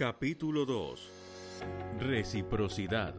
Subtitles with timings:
[0.00, 1.10] Capítulo 2
[1.98, 3.14] Reciprocidad.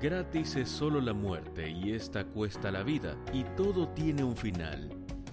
[0.00, 4.88] Gratis es solo la muerte y esta cuesta la vida y todo tiene un final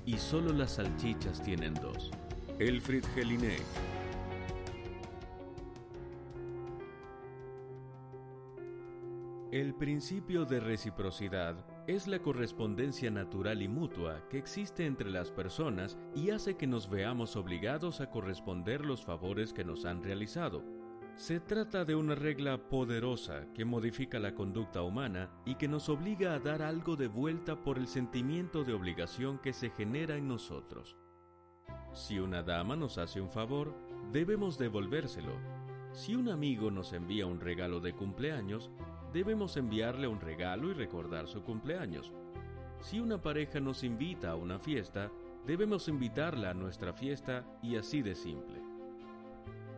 [0.06, 2.12] y solo las salchichas tienen dos.
[2.60, 3.64] Elfried Jelinek
[9.54, 11.56] El principio de reciprocidad
[11.88, 16.90] es la correspondencia natural y mutua que existe entre las personas y hace que nos
[16.90, 20.64] veamos obligados a corresponder los favores que nos han realizado.
[21.16, 26.34] Se trata de una regla poderosa que modifica la conducta humana y que nos obliga
[26.34, 30.96] a dar algo de vuelta por el sentimiento de obligación que se genera en nosotros.
[31.94, 33.76] Si una dama nos hace un favor,
[34.12, 35.34] debemos devolvérselo.
[35.92, 38.72] Si un amigo nos envía un regalo de cumpleaños,
[39.14, 42.14] debemos enviarle un regalo y recordar su cumpleaños.
[42.82, 45.12] Si una pareja nos invita a una fiesta,
[45.46, 48.62] debemos invitarla a nuestra fiesta y así de simple.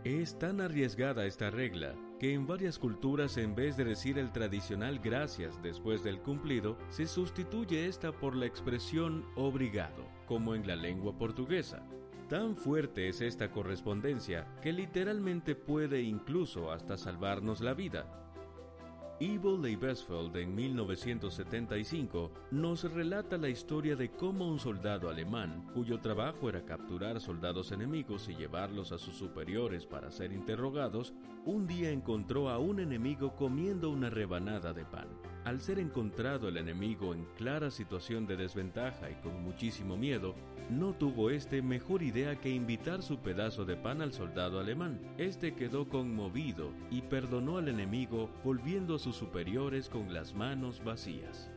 [0.04, 5.00] Es tan arriesgada esta regla que en varias culturas en vez de decir el tradicional
[5.00, 11.18] gracias después del cumplido, se sustituye esta por la expresión obrigado, como en la lengua
[11.18, 11.86] portuguesa.
[12.30, 18.33] Tan fuerte es esta correspondencia que literalmente puede incluso hasta salvarnos la vida.
[19.24, 26.50] Ivo Leibesfeld en 1975 nos relata la historia de cómo un soldado alemán, cuyo trabajo
[26.50, 31.14] era capturar soldados enemigos y llevarlos a sus superiores para ser interrogados,
[31.46, 35.08] un día encontró a un enemigo comiendo una rebanada de pan.
[35.46, 40.36] Al ser encontrado el enemigo en clara situación de desventaja y con muchísimo miedo,
[40.70, 45.02] no tuvo este mejor idea que invitar su pedazo de pan al soldado alemán.
[45.18, 51.52] Este quedó conmovido y perdonó al enemigo volviendo a sus superiores con las manos vacías.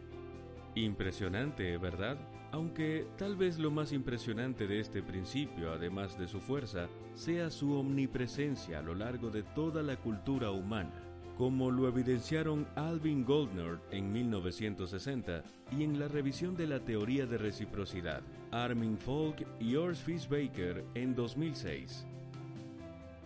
[0.74, 2.18] Impresionante, ¿verdad?
[2.50, 7.72] Aunque tal vez lo más impresionante de este principio, además de su fuerza, sea su
[7.78, 11.05] omnipresencia a lo largo de toda la cultura humana
[11.36, 15.42] como lo evidenciaron Alvin Goldner en 1960
[15.76, 21.14] y en la revisión de la teoría de reciprocidad, Armin Falk y Urs Fishbaker en
[21.14, 22.06] 2006.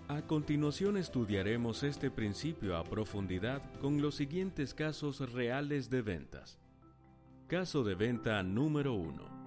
[0.09, 6.59] A continuación estudiaremos este principio a profundidad con los siguientes casos reales de ventas.
[7.47, 9.40] Caso de venta número 1.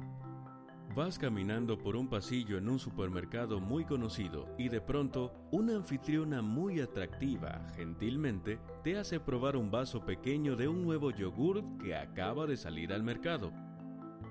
[0.96, 6.44] Vas caminando por un pasillo en un supermercado muy conocido y de pronto una anfitriona
[6.44, 12.46] muy atractiva, gentilmente, te hace probar un vaso pequeño de un nuevo yogurt que acaba
[12.46, 13.52] de salir al mercado.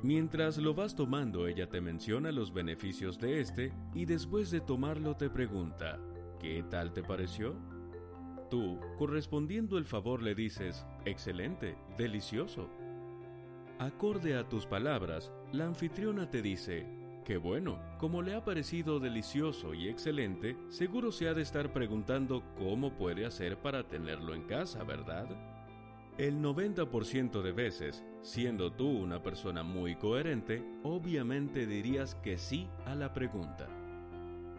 [0.05, 5.17] Mientras lo vas tomando, ella te menciona los beneficios de este y después de tomarlo
[5.17, 5.99] te pregunta,
[6.39, 7.57] ¿qué tal te pareció?
[8.51, 12.71] Tú, correspondiendo el favor, le dices, excelente, delicioso.
[13.79, 16.87] Acorde a tus palabras, la anfitriona te dice,
[17.25, 22.43] que bueno, como le ha parecido delicioso y excelente, seguro se ha de estar preguntando
[22.59, 25.27] cómo puede hacer para tenerlo en casa, ¿verdad?
[26.19, 32.95] El 90% de veces, siendo tú una persona muy coherente, obviamente dirías que sí a
[32.95, 33.67] la pregunta.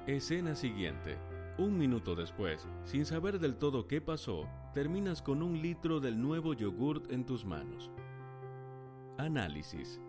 [0.08, 1.18] Escena siguiente.
[1.60, 6.56] Un minuto después, sin saber del todo qué pasó, terminas con un litro del nuevo
[6.56, 7.92] yogurt en tus manos.
[9.18, 10.02] Análisis.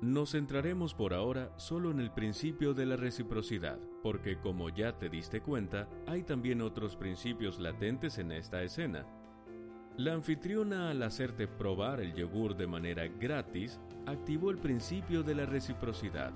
[0.00, 5.08] Nos centraremos por ahora solo en el principio de la reciprocidad, porque como ya te
[5.08, 9.06] diste cuenta, hay también otros principios latentes en esta escena.
[9.96, 15.46] La anfitriona al hacerte probar el yogur de manera gratis, activó el principio de la
[15.46, 16.32] reciprocidad,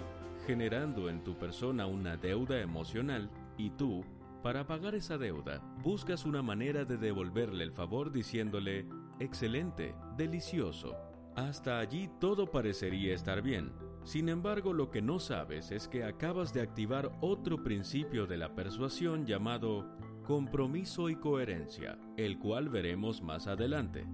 [0.46, 4.04] generando en tu persona una deuda emocional y tú,
[4.42, 8.88] para pagar esa deuda, buscas una manera de devolverle el favor diciéndole,
[9.20, 10.96] excelente, delicioso,
[11.36, 13.72] hasta allí todo parecería estar bien.
[14.04, 18.54] Sin embargo, lo que no sabes es que acabas de activar otro principio de la
[18.54, 19.86] persuasión llamado
[20.24, 24.06] compromiso y coherencia, el cual veremos más adelante.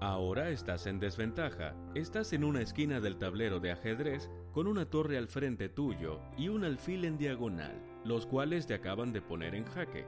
[0.00, 5.16] Ahora estás en desventaja, estás en una esquina del tablero de ajedrez con una torre
[5.16, 9.64] al frente tuyo y un alfil en diagonal, los cuales te acaban de poner en
[9.64, 10.06] jaque.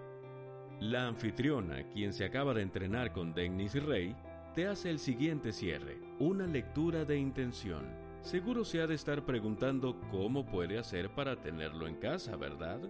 [0.81, 4.15] La anfitriona, quien se acaba de entrenar con Dennis Rey,
[4.57, 7.85] te hace el siguiente cierre, una lectura de intención.
[8.23, 12.81] Seguro se ha de estar preguntando cómo puede hacer para tenerlo en casa, ¿verdad?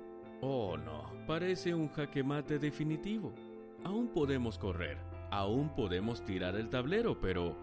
[0.40, 3.34] Oh no, parece un jaque mate definitivo.
[3.82, 4.96] Aún podemos correr,
[5.32, 7.56] aún podemos tirar el tablero, pero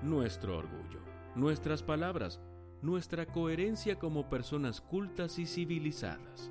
[0.00, 1.00] nuestro orgullo,
[1.34, 2.40] nuestras palabras,
[2.80, 6.50] nuestra coherencia como personas cultas y civilizadas.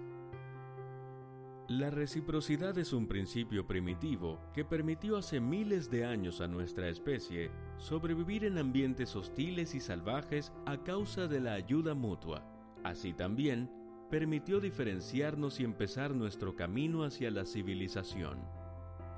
[1.69, 7.51] La reciprocidad es un principio primitivo que permitió hace miles de años a nuestra especie
[7.77, 12.43] sobrevivir en ambientes hostiles y salvajes a causa de la ayuda mutua.
[12.83, 13.69] Así también,
[14.09, 18.39] permitió diferenciarnos y empezar nuestro camino hacia la civilización.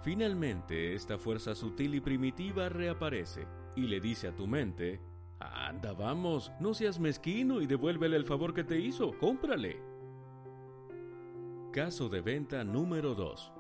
[0.04, 5.00] Finalmente, esta fuerza sutil y primitiva reaparece y le dice a tu mente,
[5.40, 9.91] Anda, vamos, no seas mezquino y devuélvele el favor que te hizo, cómprale.
[11.72, 13.54] Caso de venta número 2.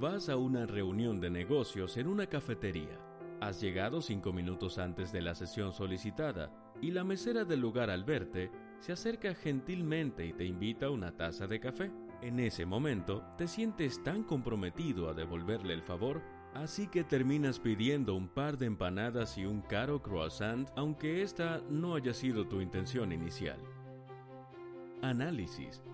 [0.00, 2.98] Vas a una reunión de negocios en una cafetería.
[3.40, 6.50] Has llegado cinco minutos antes de la sesión solicitada
[6.82, 8.50] y la mesera del lugar al verte
[8.80, 11.92] se acerca gentilmente y te invita a una taza de café.
[12.22, 16.20] En ese momento te sientes tan comprometido a devolverle el favor,
[16.54, 21.94] así que terminas pidiendo un par de empanadas y un caro croissant, aunque esta no
[21.94, 23.60] haya sido tu intención inicial.
[25.02, 25.84] Análisis.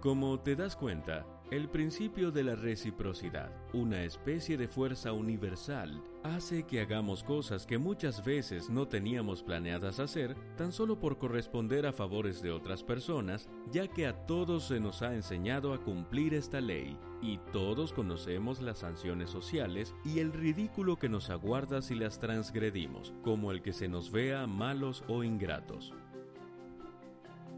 [0.00, 6.62] Como te das cuenta, el principio de la reciprocidad, una especie de fuerza universal, hace
[6.62, 11.92] que hagamos cosas que muchas veces no teníamos planeadas hacer tan solo por corresponder a
[11.92, 16.60] favores de otras personas, ya que a todos se nos ha enseñado a cumplir esta
[16.60, 22.20] ley y todos conocemos las sanciones sociales y el ridículo que nos aguarda si las
[22.20, 25.92] transgredimos, como el que se nos vea malos o ingratos.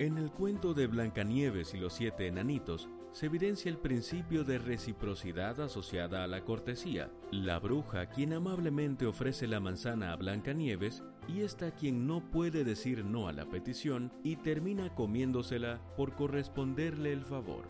[0.01, 5.61] En el cuento de Blancanieves y los siete enanitos, se evidencia el principio de reciprocidad
[5.61, 7.11] asociada a la cortesía.
[7.31, 13.05] La bruja quien amablemente ofrece la manzana a Blancanieves y esta quien no puede decir
[13.05, 17.69] no a la petición y termina comiéndosela por corresponderle el favor.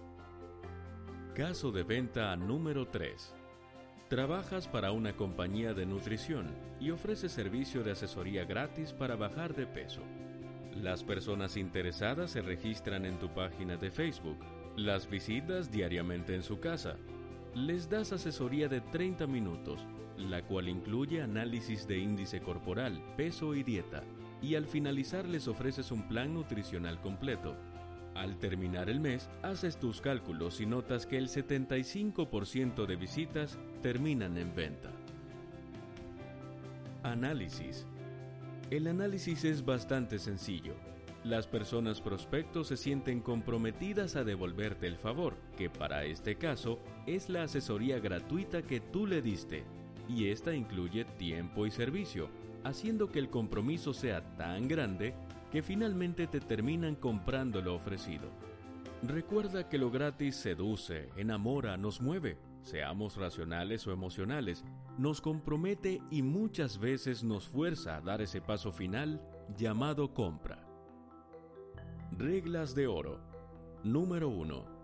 [1.34, 3.34] Caso de venta número 3.
[4.08, 6.46] Trabajas para una compañía de nutrición
[6.78, 10.02] y ofreces servicio de asesoría gratis para bajar de peso.
[10.82, 14.38] Las personas interesadas se registran en tu página de Facebook
[14.76, 16.96] las visitas diariamente en su casa.
[17.54, 19.84] Les das asesoría de 30 minutos,
[20.16, 24.02] la cual incluye análisis de índice corporal, peso y dieta.
[24.40, 27.56] Y al finalizar les ofreces un plan nutricional completo.
[28.14, 34.38] Al terminar el mes, haces tus cálculos y notas que el 75% de visitas terminan
[34.38, 34.90] en venta.
[37.02, 37.86] Análisis.
[38.70, 40.74] El análisis es bastante sencillo.
[41.24, 47.28] Las personas prospectos se sienten comprometidas a devolverte el favor, que para este caso es
[47.28, 49.64] la asesoría gratuita que tú le diste,
[50.08, 52.28] y esta incluye tiempo y servicio,
[52.62, 55.14] haciendo que el compromiso sea tan grande
[55.50, 58.30] que finalmente te terminan comprando lo ofrecido.
[59.02, 64.64] Recuerda que lo gratis seduce, enamora, nos mueve, seamos racionales o emocionales,
[64.98, 69.20] nos compromete y muchas veces nos fuerza a dar ese paso final
[69.56, 70.66] llamado compra.
[72.12, 73.20] Reglas de oro.
[73.82, 74.80] Número 1.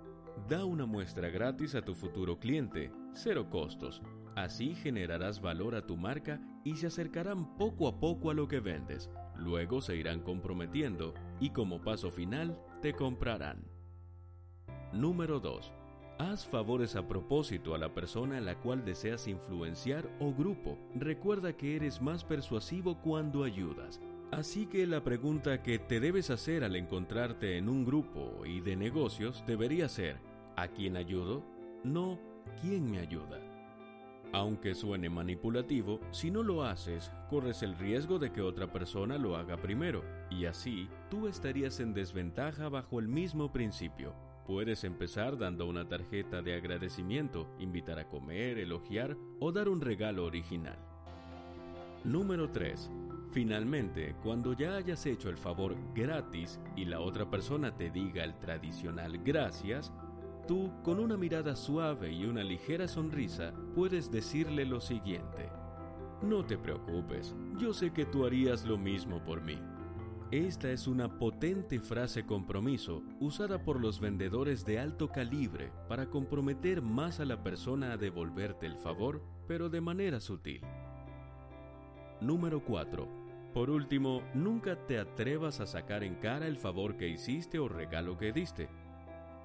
[0.49, 4.03] Da una muestra gratis a tu futuro cliente, cero costos.
[4.37, 8.61] Así generarás valor a tu marca y se acercarán poco a poco a lo que
[8.61, 9.11] vendes.
[9.37, 13.65] Luego se irán comprometiendo y como paso final te comprarán.
[14.93, 15.73] Número 2.
[16.19, 20.79] Haz favores a propósito a la persona a la cual deseas influenciar o grupo.
[20.95, 24.01] Recuerda que eres más persuasivo cuando ayudas.
[24.31, 28.77] Así que la pregunta que te debes hacer al encontrarte en un grupo y de
[28.77, 30.17] negocios debería ser,
[30.57, 31.45] ¿a quién ayudo?
[31.85, 32.19] No,
[32.63, 33.39] ¿quién me ayuda?
[34.33, 39.37] Aunque suene manipulativo, si no lo haces, corres el riesgo de que otra persona lo
[39.37, 44.26] haga primero, y así tú estarías en desventaja bajo el mismo principio.
[44.47, 50.25] Puedes empezar dando una tarjeta de agradecimiento, invitar a comer, elogiar o dar un regalo
[50.25, 50.79] original.
[52.05, 52.91] Número 3
[53.33, 58.39] Finalmente, cuando ya hayas hecho el favor gratis y la otra persona te diga el
[58.39, 59.93] tradicional gracias,
[60.47, 65.51] tú, con una mirada suave y una ligera sonrisa, puedes decirle lo siguiente.
[66.23, 69.59] No te preocupes, yo sé que tú harías lo mismo por mí.
[70.31, 76.83] Esta es una potente frase compromiso usada por los vendedores de alto calibre para comprometer
[76.83, 80.63] más a la persona a devolverte el favor, pero de manera sutil.
[82.21, 87.59] Número 4 por último, nunca te atrevas a sacar en cara el favor que hiciste
[87.59, 88.69] o regalo que diste.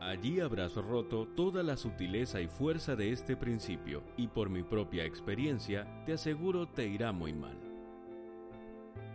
[0.02, 5.06] Allí habrás roto toda la sutileza y fuerza de este principio y por mi propia
[5.06, 7.58] experiencia te aseguro te irá muy mal.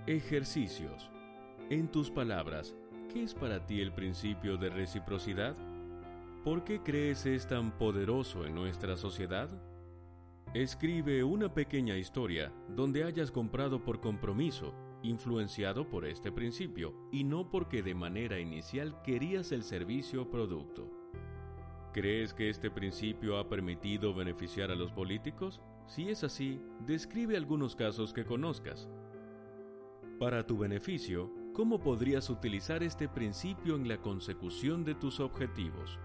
[0.06, 1.10] Ejercicios.
[1.68, 2.76] En tus palabras,
[3.12, 5.56] ¿qué es para ti el principio de reciprocidad?
[6.44, 9.50] ¿Por qué crees es tan poderoso en nuestra sociedad?
[10.54, 17.50] Escribe una pequeña historia donde hayas comprado por compromiso influenciado por este principio y no
[17.50, 20.88] porque de manera inicial querías el servicio o producto.
[21.92, 25.60] ¿Crees que este principio ha permitido beneficiar a los políticos?
[25.86, 28.88] Si es así, describe algunos casos que conozcas.
[30.20, 35.98] Para tu beneficio, ¿Cómo podrías utilizar este principio en la consecución de tus objetivos?